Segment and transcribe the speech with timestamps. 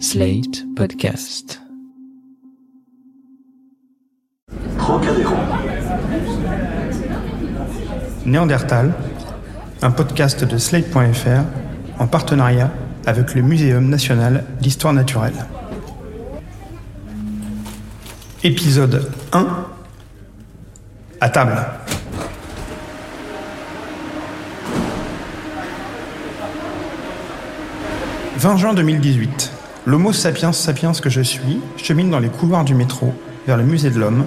[0.00, 1.60] Slate Podcast.
[8.26, 8.92] Néandertal,
[9.82, 11.44] un podcast de Slate.fr
[11.98, 12.70] en partenariat
[13.06, 15.46] avec le Muséum national d'histoire naturelle.
[18.42, 19.46] Épisode 1
[21.20, 21.64] À table.
[28.36, 29.53] 20 juin 2018.
[29.86, 33.12] L'Homo sapiens sapiens que je suis chemine dans les couloirs du métro
[33.46, 34.24] vers le musée de l'homme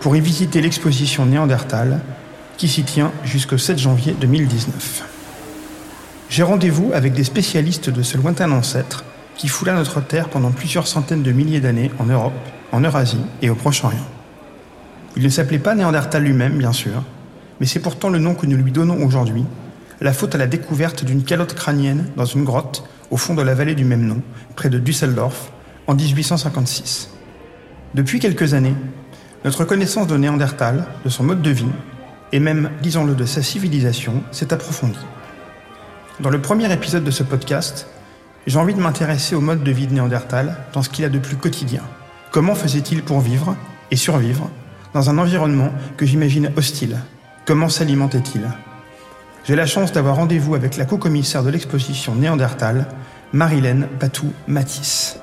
[0.00, 2.00] pour y visiter l'exposition Néandertal
[2.56, 5.04] qui s'y tient jusqu'au 7 janvier 2019.
[6.30, 9.04] J'ai rendez-vous avec des spécialistes de ce lointain ancêtre
[9.36, 12.32] qui foula notre Terre pendant plusieurs centaines de milliers d'années en Europe,
[12.72, 14.08] en Eurasie et au Proche-Orient.
[15.16, 17.02] Il ne s'appelait pas Néandertal lui-même, bien sûr,
[17.60, 19.44] mais c'est pourtant le nom que nous lui donnons aujourd'hui,
[20.00, 23.54] la faute à la découverte d'une calotte crânienne dans une grotte au fond de la
[23.54, 24.20] vallée du même nom,
[24.56, 25.52] près de Düsseldorf,
[25.86, 27.10] en 1856.
[27.94, 28.74] Depuis quelques années,
[29.44, 31.70] notre connaissance de Néandertal, de son mode de vie,
[32.32, 34.98] et même, disons-le, de sa civilisation, s'est approfondie.
[36.18, 37.86] Dans le premier épisode de ce podcast,
[38.48, 41.20] j'ai envie de m'intéresser au mode de vie de Néandertal dans ce qu'il a de
[41.20, 41.82] plus quotidien.
[42.32, 43.54] Comment faisait-il pour vivre
[43.92, 44.50] et survivre
[44.92, 46.98] dans un environnement que j'imagine hostile?
[47.46, 48.42] Comment s'alimentait-il?
[49.44, 52.86] J'ai la chance d'avoir rendez-vous avec la co-commissaire de l'exposition Néandertal,
[53.34, 55.18] Marilène Patou-Matisse.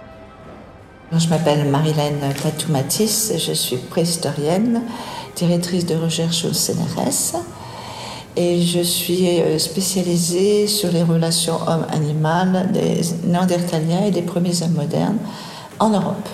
[1.17, 4.81] Je m'appelle Marilène Patou-Matisse, je suis préhistorienne,
[5.37, 7.41] directrice de recherche au CNRS
[8.35, 14.73] et je suis euh, spécialisée sur les relations homme-animal des Néandertaliens et des premiers hommes
[14.73, 15.19] modernes
[15.79, 16.27] en Europe.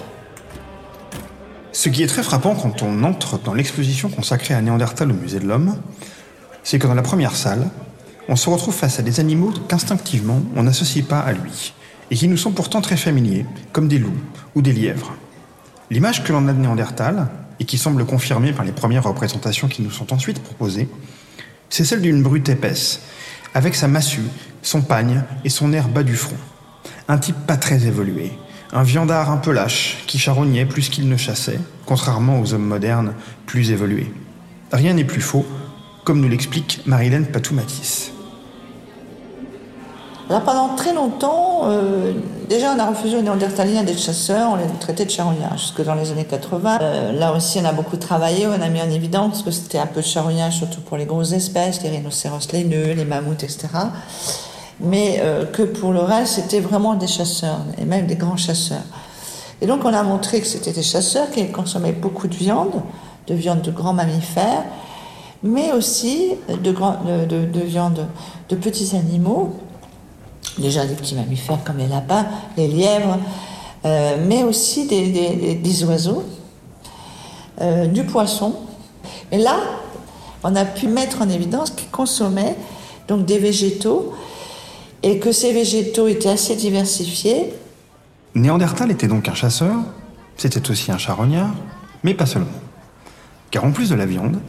[1.74, 5.40] Ce qui est très frappant quand on entre dans l'exposition consacrée à Néandertal au Musée
[5.40, 5.76] de l'Homme,
[6.64, 7.70] c'est que dans la première salle,
[8.30, 11.74] on se retrouve face à des animaux qu'instinctivement on n'associe pas à lui,
[12.12, 14.20] et qui nous sont pourtant très familiers, comme des loups
[14.56, 15.14] ou des lièvres.
[15.90, 17.28] L'image que l'on a de Néandertal,
[17.60, 20.90] et qui semble confirmée par les premières représentations qui nous sont ensuite proposées,
[21.70, 23.02] c'est celle d'une brute épaisse,
[23.54, 24.28] avec sa massue,
[24.62, 26.38] son pagne et son air bas du front.
[27.08, 28.32] Un type pas très évolué,
[28.74, 33.14] un viandard un peu lâche, qui charognait plus qu'il ne chassait, contrairement aux hommes modernes
[33.46, 34.12] plus évolués.
[34.72, 35.46] Rien n'est plus faux,
[36.04, 38.12] comme nous l'explique Marilène Patou-Matisse.
[40.30, 42.12] Alors pendant très longtemps, euh,
[42.50, 45.96] déjà on a refusé aux Néandertaliens d'être chasseurs, on les traitait de charognards jusque dans
[45.96, 46.80] les années 80.
[46.82, 49.86] Euh, là aussi on a beaucoup travaillé, on a mis en évidence que c'était un
[49.86, 53.70] peu charognage surtout pour les grosses espèces, les rhinocéros laineux, les mammouths, etc.
[54.82, 58.84] Mais euh, que pour le reste c'était vraiment des chasseurs, et même des grands chasseurs.
[59.62, 62.82] Et donc on a montré que c'était des chasseurs qui consommaient beaucoup de viande,
[63.28, 64.66] de viande de grands mammifères,
[65.42, 66.74] mais aussi de,
[67.26, 68.08] de, de viande
[68.50, 69.56] de petits animaux
[70.62, 72.26] déjà des petits mammifères comme les lapins,
[72.58, 73.20] les lièvres,
[73.86, 76.24] euh, mais aussi des, oiseaux,
[77.62, 78.56] euh, du poisson.
[79.32, 79.58] Et là,
[80.44, 82.56] on a pu mettre en évidence qu'ils consommaient
[83.08, 84.14] donc des végétaux
[85.04, 87.54] et que ces végétaux étaient assez diversifiés.
[88.36, 89.76] Néandertal était donc un chasseur,
[90.36, 91.54] c'était aussi un charognard,
[92.04, 92.48] mais pas seulement.
[93.52, 94.40] Car en plus de la viande,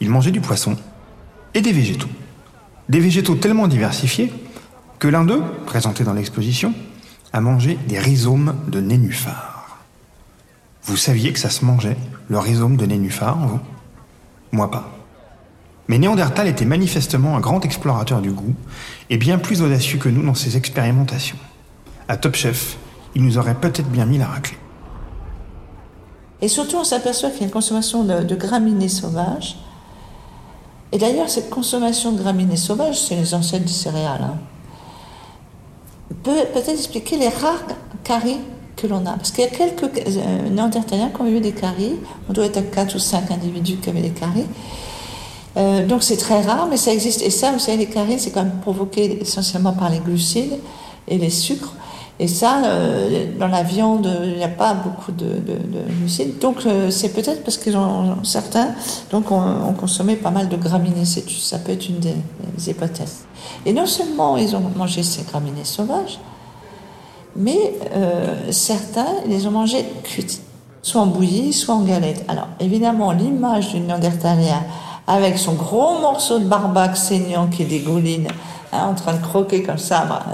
[0.00, 0.76] il mangeait du poisson
[1.54, 2.08] et des végétaux.
[2.88, 4.32] Des végétaux tellement diversifiés
[4.98, 6.74] que l'un d'eux, présenté dans l'exposition,
[7.32, 9.78] a mangé des rhizomes de nénuphar.
[10.84, 11.96] Vous saviez que ça se mangeait,
[12.28, 13.60] le rhizome de nénuphar, vous?
[14.52, 14.90] Moi pas.
[15.88, 18.54] Mais Néandertal était manifestement un grand explorateur du goût
[19.10, 21.38] et bien plus audacieux que nous dans ses expérimentations.
[22.08, 22.76] À Top Chef,
[23.14, 24.58] il nous aurait peut-être bien mis la raclée.
[26.40, 29.56] Et surtout, on s'aperçoit qu'il y a une consommation de, graminées sauvages.
[30.92, 34.22] Et d'ailleurs, cette consommation de graminées sauvages, c'est les ancêtres des céréales.
[34.22, 34.38] Hein
[36.14, 37.64] peut peut-être expliquer les rares
[38.04, 38.38] caries
[38.76, 39.12] que l'on a.
[39.12, 41.96] Parce qu'il y a quelques euh, Néandertaliens qui ont eu des caries.
[42.28, 44.46] On doit être à 4 ou 5 individus qui avaient des caries.
[45.56, 47.22] Euh, donc c'est très rare, mais ça existe.
[47.22, 50.58] Et ça, vous savez, les caries, c'est quand même provoqué essentiellement par les glucides
[51.08, 51.74] et les sucres.
[52.20, 55.40] Et ça, euh, dans la viande, il n'y a pas beaucoup de,
[56.00, 56.38] glucides.
[56.38, 57.70] Donc c'est peut-être parce que
[58.24, 58.70] certains
[59.10, 61.04] donc, ont, consommé pas mal de graminées.
[61.04, 63.24] Ça peut être une des hypothèses.
[63.64, 66.18] Et non seulement ils ont mangé ces graminées sauvages,
[67.36, 70.42] mais euh, certains les ont mangées cuites,
[70.82, 72.24] soit en bouillie, soit en galette.
[72.28, 74.64] Alors évidemment, l'image du Néandertalien
[75.06, 78.28] avec son gros morceau de barbac saignant qui dégouline,
[78.72, 80.24] hein, en train de croquer comme ça, bah,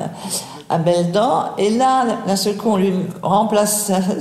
[0.69, 1.56] à dents.
[1.58, 3.93] Et là, d'un seul coup, on lui remplace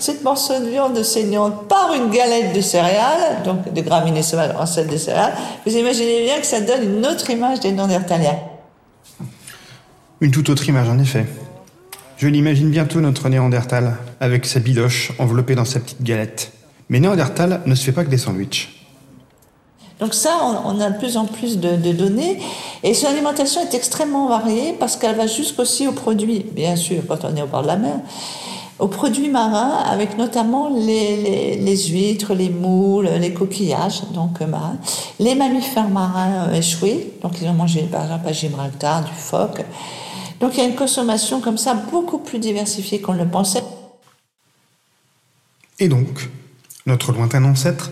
[0.00, 4.66] cette morceau de viande saignante par une galette de céréales, donc de graminées sauvages en
[4.66, 5.34] celle de céréales.
[5.66, 8.38] Vous imaginez bien que ça donne une autre image des Néandertaliens.
[10.20, 11.26] Une toute autre image, en effet.
[12.16, 16.52] Je l'imagine bientôt notre Néandertal, avec sa biloche enveloppée dans sa petite galette.
[16.88, 18.75] Mais Néandertal ne se fait pas que des sandwichs.
[20.00, 22.38] Donc ça, on, a de plus en plus de, données.
[22.82, 27.24] Et son alimentation est extrêmement variée parce qu'elle va jusqu'aussi aux produits, bien sûr, quand
[27.24, 28.00] on est au bord de la mer,
[28.78, 34.76] aux produits marins, avec notamment les, les, huîtres, les moules, les coquillages, donc euh, marins,
[35.18, 39.64] les mammifères marins euh, échoués, donc ils ont mangé par exemple à Gibraltar du phoque.
[40.40, 43.64] Donc il y a une consommation comme ça beaucoup plus diversifiée qu'on le pensait.
[45.78, 46.28] Et donc,
[46.84, 47.90] notre lointain ancêtre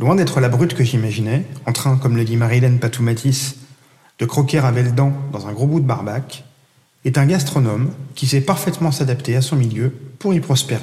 [0.00, 3.56] Loin d'être la brute que j'imaginais, en train, comme le dit Marilène Patoumatis,
[4.18, 6.44] de croquer à belles dents dans un gros bout de barbac,
[7.04, 10.82] est un gastronome qui sait parfaitement s'adapter à son milieu pour y prospérer.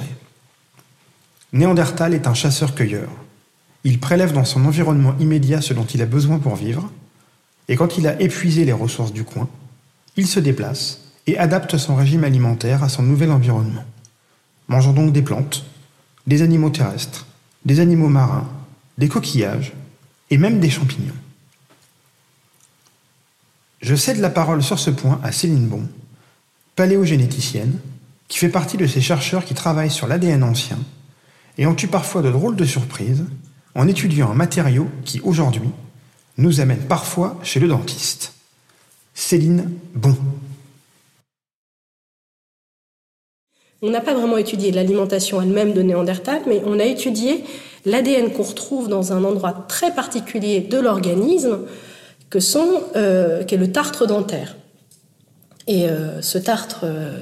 [1.52, 3.08] Néandertal est un chasseur-cueilleur.
[3.84, 6.90] Il prélève dans son environnement immédiat ce dont il a besoin pour vivre,
[7.68, 9.48] et quand il a épuisé les ressources du coin,
[10.16, 13.84] il se déplace et adapte son régime alimentaire à son nouvel environnement,
[14.68, 15.66] mangeant donc des plantes,
[16.26, 17.26] des animaux terrestres,
[17.64, 18.48] des animaux marins,
[18.98, 19.72] des coquillages
[20.30, 21.14] et même des champignons.
[23.80, 25.88] Je cède la parole sur ce point à Céline Bon,
[26.76, 27.78] paléogénéticienne,
[28.28, 30.78] qui fait partie de ces chercheurs qui travaillent sur l'ADN ancien
[31.58, 33.24] et ont eu parfois de drôles de surprises
[33.74, 35.68] en étudiant un matériau qui, aujourd'hui,
[36.38, 38.32] nous amène parfois chez le dentiste.
[39.14, 40.16] Céline Bon.
[43.82, 47.44] On n'a pas vraiment étudié l'alimentation elle-même de Néandertal, mais on a étudié
[47.84, 51.60] l'ADN qu'on retrouve dans un endroit très particulier de l'organisme,
[52.30, 54.56] que sont, euh, qui est le tartre dentaire.
[55.66, 57.18] Et euh, ce tartre, euh,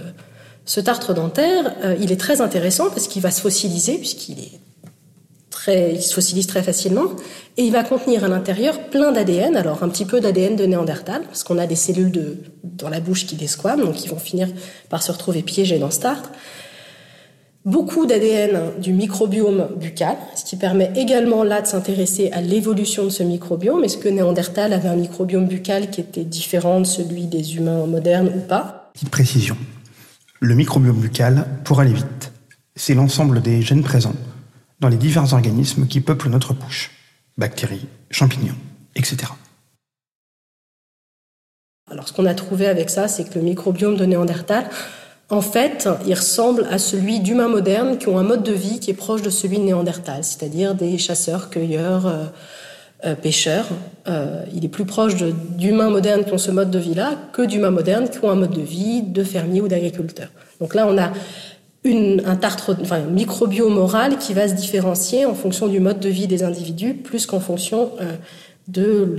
[0.64, 4.60] ce tartre dentaire, il est très intéressant parce qu'il va se fossiliser, puisqu'il est
[5.50, 7.06] très, il se fossilise très facilement,
[7.56, 11.22] et il va contenir à l'intérieur plein d'ADN, alors un petit peu d'ADN de Néandertal,
[11.22, 14.48] parce qu'on a des cellules de, dans la bouche qui desquament, donc ils vont finir
[14.90, 16.30] par se retrouver piégés dans ce tartre
[17.64, 23.10] beaucoup d'ADN du microbiome buccal, ce qui permet également là de s'intéresser à l'évolution de
[23.10, 23.84] ce microbiome.
[23.84, 28.30] Est-ce que Néandertal avait un microbiome buccal qui était différent de celui des humains modernes
[28.34, 28.90] ou pas?
[28.94, 29.56] Petite précision.
[30.40, 32.32] Le microbiome buccal, pour aller vite,
[32.74, 34.14] c'est l'ensemble des gènes présents
[34.80, 36.90] dans les divers organismes qui peuplent notre bouche.
[37.36, 38.56] Bactéries, champignons,
[38.96, 39.32] etc.
[41.90, 44.70] Alors ce qu'on a trouvé avec ça, c'est que le microbiome de Néandertal
[45.30, 48.90] en fait, il ressemble à celui d'humains modernes qui ont un mode de vie qui
[48.90, 52.24] est proche de celui de Néandertal, c'est-à-dire des chasseurs, cueilleurs, euh,
[53.06, 53.68] euh, pêcheurs.
[54.08, 57.70] Euh, il est plus proche d'humains modernes qui ont ce mode de vie-là que d'humains
[57.70, 60.28] modernes qui ont un mode de vie de fermier ou d'agriculteur.
[60.60, 61.12] Donc là, on a
[61.84, 62.76] un tartre,
[64.18, 67.92] qui va se différencier en fonction du mode de vie des individus, plus qu'en fonction
[68.68, 69.16] de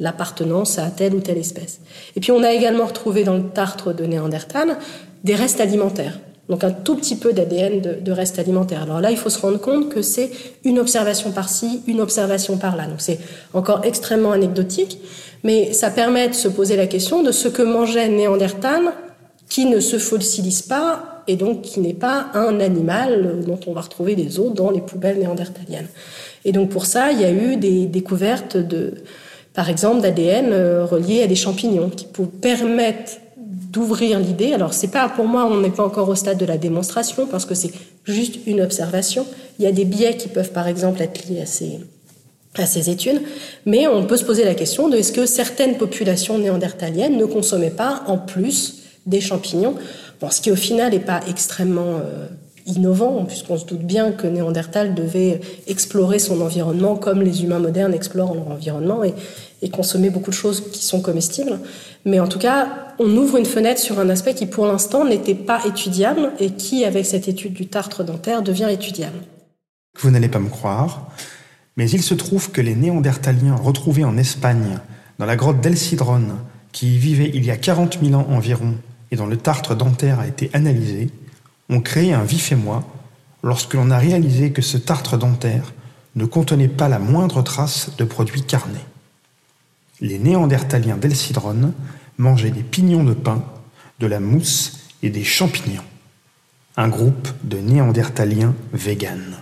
[0.00, 1.80] l'appartenance à telle ou telle espèce.
[2.16, 4.78] Et puis on a également retrouvé dans le tartre de Néandertal
[5.24, 6.18] des restes alimentaires.
[6.48, 8.82] Donc un tout petit peu d'ADN de, de, restes alimentaires.
[8.82, 10.30] Alors là, il faut se rendre compte que c'est
[10.64, 12.86] une observation par-ci, une observation par-là.
[12.86, 13.20] Donc c'est
[13.54, 14.98] encore extrêmement anecdotique,
[15.44, 18.92] mais ça permet de se poser la question de ce que mangeait Néandertal
[19.48, 23.82] qui ne se fossilise pas et donc qui n'est pas un animal dont on va
[23.82, 25.88] retrouver des os dans les poubelles néandertaliennes.
[26.44, 28.94] Et donc pour ça, il y a eu des découvertes de,
[29.54, 32.06] par exemple, d'ADN euh, relié à des champignons qui
[32.40, 33.20] permettent
[33.70, 34.52] d'ouvrir l'idée.
[34.52, 37.44] Alors, c'est pas pour moi, on n'est pas encore au stade de la démonstration parce
[37.44, 37.70] que c'est
[38.04, 39.26] juste une observation.
[39.58, 43.22] Il y a des biais qui peuvent, par exemple, être liés à ces, études,
[43.64, 47.70] mais on peut se poser la question de est-ce que certaines populations néandertaliennes ne consommaient
[47.70, 49.76] pas en plus des champignons,
[50.20, 52.26] bon, ce qui au final n'est pas extrêmement euh,
[52.66, 57.94] innovant, puisqu'on se doute bien que Néandertal devait explorer son environnement comme les humains modernes
[57.94, 59.14] explorent leur environnement et,
[59.68, 61.58] consommer beaucoup de choses qui sont comestibles.
[62.04, 65.34] Mais en tout cas, on ouvre une fenêtre sur un aspect qui pour l'instant n'était
[65.34, 69.18] pas étudiable et qui, avec cette étude du tartre dentaire, devient étudiable.
[69.98, 71.10] Vous n'allez pas me croire,
[71.76, 74.78] mais il se trouve que les Néandertaliens retrouvés en Espagne,
[75.18, 76.38] dans la grotte d'El Cidrone,
[76.72, 78.74] qui y vivaient il y a 40 000 ans environ
[79.10, 81.10] et dont le tartre dentaire a été analysé,
[81.68, 82.84] ont créé un vif émoi
[83.42, 85.72] lorsque l'on a réalisé que ce tartre dentaire
[86.16, 88.84] ne contenait pas la moindre trace de produits carnés.
[90.00, 91.74] Les néandertaliens d'Elcidron
[92.16, 93.44] mangeaient des pignons de pain,
[93.98, 95.84] de la mousse et des champignons.
[96.76, 99.36] Un groupe de néandertaliens véganes.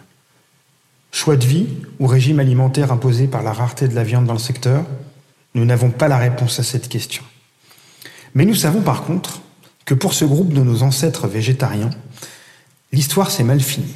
[1.13, 1.67] Choix de vie
[2.01, 4.85] ou régime alimentaire imposé par la rareté de la viande dans le secteur?
[5.55, 7.23] Nous n'avons pas la réponse à cette question.
[8.35, 9.41] Mais nous savons par contre
[9.85, 11.91] que pour ce groupe de nos ancêtres végétariens,
[12.93, 13.95] l'histoire s'est mal finie.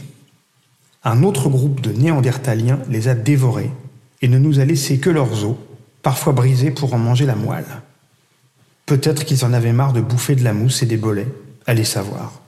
[1.05, 3.71] Un autre groupe de néandertaliens les a dévorés
[4.23, 5.57] et ne nous a laissé que leurs os,
[6.03, 7.83] parfois brisés pour en manger la moelle.
[8.87, 11.29] Peut-être qu'ils en avaient marre de bouffer de la mousse et des bolets,
[11.67, 12.41] Allez savoir.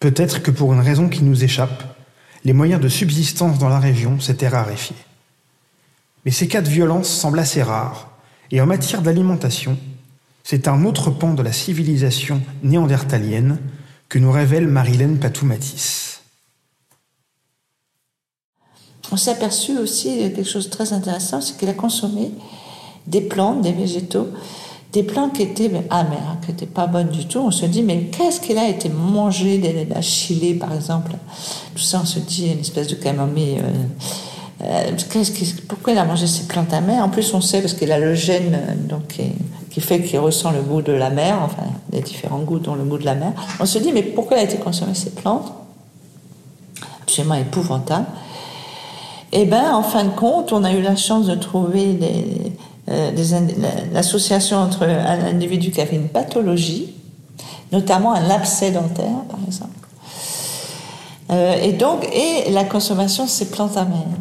[0.00, 1.96] Peut-être que pour une raison qui nous échappe,
[2.44, 4.96] les moyens de subsistance dans la région s'étaient raréfiés.
[6.24, 8.10] Mais ces cas de violence semblent assez rares,
[8.50, 9.78] et en matière d'alimentation,
[10.44, 13.58] c'est un autre pan de la civilisation néandertalienne
[14.08, 16.20] que nous révèle Marilène Patoumatis.
[19.12, 22.32] On s'est aperçu aussi quelque chose de très intéressant, c'est qu'il a consommé
[23.06, 24.28] des plantes, des végétaux,
[24.92, 27.40] des plantes qui étaient amères, qui n'étaient pas bonnes du tout.
[27.40, 31.12] On se dit, mais qu'est-ce qu'il a été mangé, de la chili par exemple?
[31.74, 33.58] Tout ça, on se dit, une espèce de camomille.
[33.58, 33.70] Euh,
[34.64, 34.92] euh,
[35.68, 37.04] pourquoi il a mangé ces plantes amères?
[37.04, 39.20] En plus, on sait parce qu'il a le gène euh, donc,
[39.70, 42.84] qui, fait qu'il ressent le goût de la mer, enfin, les différents goûts, dont le
[42.84, 43.32] goût de la mer.
[43.58, 45.52] On se dit, mais pourquoi il a été consommé ces plantes?
[47.02, 48.06] Absolument épouvantable.
[49.34, 52.50] Eh bien, en fin de compte, on a eu la chance de trouver euh,
[52.88, 56.94] l'association entre un individu qui avait une pathologie,
[57.70, 59.78] notamment un abcès dentaire, par exemple,
[61.62, 64.18] et donc, et la consommation de ces plantes amères.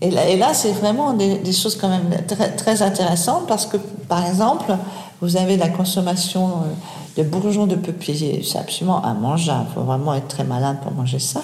[0.00, 2.10] Et là, c'est vraiment des, choses quand même
[2.56, 4.76] très, intéressantes parce que, par exemple,
[5.20, 8.44] vous avez la consommation euh, de bourgeons de peuplier.
[8.48, 9.52] C'est absolument manger.
[9.68, 11.42] Il faut vraiment être très malin pour manger ça.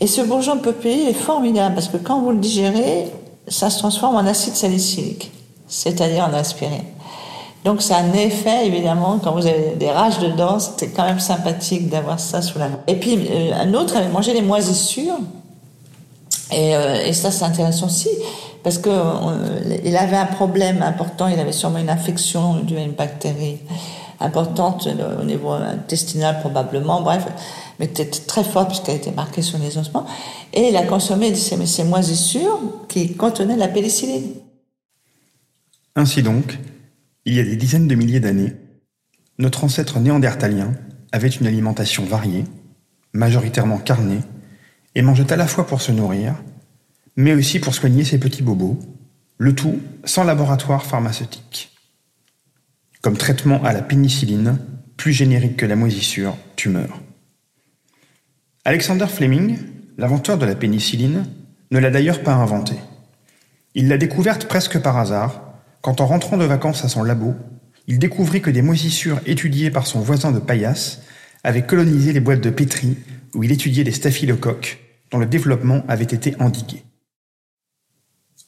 [0.00, 3.12] Et ce bourgeon de peuplier est formidable parce que quand vous le digérez,
[3.46, 5.30] ça se transforme en acide salicylique,
[5.68, 6.84] c'est-à-dire en aspirine.
[7.64, 11.18] Donc, c'est un effet, évidemment, quand vous avez des rages de dents, c'est quand même
[11.18, 12.78] sympathique d'avoir ça sous la main.
[12.86, 15.18] Et puis, euh, un autre avait mangé les moisissures
[16.52, 18.08] euh, et, ça, c'est intéressant aussi,
[18.62, 18.92] parce qu'il
[19.84, 23.58] il avait un problème important, il avait sûrement une infection due à une bactérie
[24.20, 24.88] importante
[25.20, 27.26] au niveau intestinal probablement, bref,
[27.78, 30.06] mais était très forte puisqu'elle était marquée sur les ossements.
[30.54, 34.45] Et il a consommé ces, ces moisissures qui contenaient la pénicilline.
[35.96, 36.58] Ainsi donc,
[37.24, 38.52] il y a des dizaines de milliers d'années,
[39.38, 40.74] notre ancêtre néandertalien
[41.10, 42.44] avait une alimentation variée,
[43.14, 44.20] majoritairement carnée,
[44.94, 46.34] et mangeait à la fois pour se nourrir,
[47.16, 48.78] mais aussi pour soigner ses petits bobos,
[49.38, 51.72] le tout sans laboratoire pharmaceutique.
[53.00, 54.58] Comme traitement à la pénicilline,
[54.98, 57.00] plus générique que la moisissure, tu meurs.
[58.66, 59.58] Alexander Fleming,
[59.96, 61.26] l'inventeur de la pénicilline,
[61.70, 62.78] ne l'a d'ailleurs pas inventée.
[63.74, 65.45] Il l'a découverte presque par hasard,
[65.86, 67.36] quand en rentrant de vacances à son labo,
[67.86, 71.02] il découvrit que des moisissures étudiées par son voisin de paillasse
[71.44, 72.98] avaient colonisé les boîtes de pétri
[73.34, 74.80] où il étudiait les staphylocoques
[75.12, 76.82] dont le développement avait été endigué.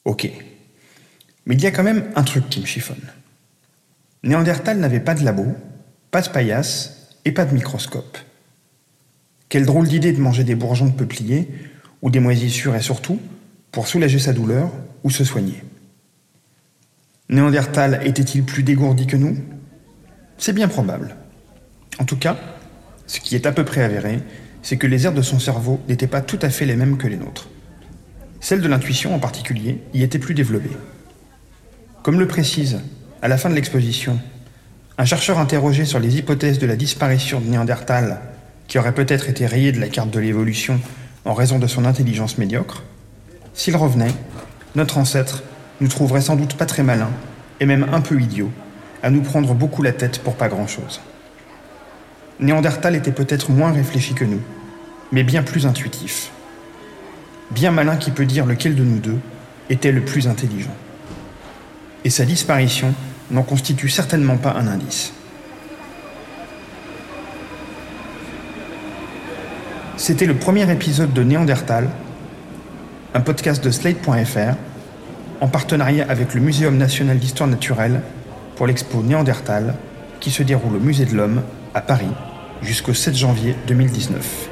[0.03, 0.29] Ok.
[1.45, 3.07] Mais il y a quand même un truc qui me chiffonne.
[4.21, 5.45] Néandertal n'avait pas de labo,
[6.11, 8.17] pas de paillasse et pas de microscope.
[9.47, 11.47] Quelle drôle d'idée de manger des bourgeons de peuplier
[12.01, 13.21] ou des moisissures et surtout
[13.71, 14.73] pour soulager sa douleur
[15.05, 15.63] ou se soigner.
[17.29, 19.37] Néandertal était-il plus dégourdi que nous?
[20.39, 21.15] C'est bien probable.
[21.99, 22.37] En tout cas,
[23.05, 24.19] ce qui est à peu près avéré,
[24.63, 27.07] c'est que les aires de son cerveau n'étaient pas tout à fait les mêmes que
[27.07, 27.47] les nôtres.
[28.39, 30.75] Celle de l'intuition en particulier y était plus développée.
[32.01, 32.79] Comme le précise,
[33.21, 34.19] à la fin de l'exposition,
[34.97, 38.21] un chercheur interrogé sur les hypothèses de la disparition de Néandertal,
[38.67, 40.79] qui aurait peut-être été rayé de la carte de l'évolution
[41.25, 42.83] en raison de son intelligence médiocre,
[43.53, 44.13] s'il revenait,
[44.75, 45.43] notre ancêtre
[45.81, 47.09] nous trouverait sans doute pas très malin,
[47.59, 48.51] et même un peu idiot,
[49.03, 51.01] à nous prendre beaucoup la tête pour pas grand-chose.
[52.39, 54.41] Néandertal était peut-être moins réfléchi que nous,
[55.11, 56.31] mais bien plus intuitif.
[57.51, 59.19] Bien malin qui peut dire lequel de nous deux
[59.69, 60.75] était le plus intelligent.
[62.05, 62.93] Et sa disparition
[63.31, 65.13] n'en constitue certainement pas un indice.
[69.97, 71.89] C'était le premier épisode de Néandertal,
[73.13, 74.55] un podcast de Slate.fr,
[75.41, 78.01] en partenariat avec le Muséum national d'histoire naturelle
[78.55, 79.75] pour l'expo Néandertal
[80.19, 81.41] qui se déroule au Musée de l'Homme
[81.73, 82.11] à Paris
[82.61, 84.48] jusqu'au 7 janvier 2019.